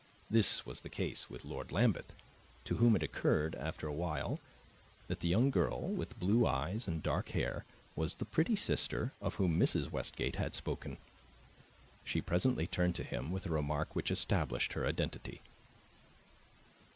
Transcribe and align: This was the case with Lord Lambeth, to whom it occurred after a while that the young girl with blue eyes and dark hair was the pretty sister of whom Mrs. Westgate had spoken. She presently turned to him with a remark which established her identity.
This 0.31 0.65
was 0.65 0.81
the 0.81 0.89
case 0.89 1.29
with 1.29 1.45
Lord 1.45 1.71
Lambeth, 1.71 2.15
to 2.65 2.77
whom 2.77 2.95
it 2.95 3.03
occurred 3.03 3.53
after 3.53 3.85
a 3.85 3.93
while 3.93 4.39
that 5.07 5.19
the 5.19 5.27
young 5.27 5.51
girl 5.51 5.79
with 5.89 6.17
blue 6.17 6.47
eyes 6.47 6.87
and 6.87 7.03
dark 7.03 7.29
hair 7.29 7.65
was 7.95 8.15
the 8.15 8.25
pretty 8.25 8.55
sister 8.55 9.13
of 9.21 9.35
whom 9.35 9.59
Mrs. 9.59 9.91
Westgate 9.91 10.37
had 10.37 10.55
spoken. 10.55 10.97
She 12.03 12.19
presently 12.19 12.65
turned 12.65 12.95
to 12.95 13.03
him 13.03 13.29
with 13.31 13.45
a 13.45 13.51
remark 13.51 13.95
which 13.95 14.09
established 14.09 14.73
her 14.73 14.87
identity. 14.87 15.43